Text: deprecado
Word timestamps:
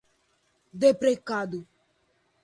deprecado 0.73 1.63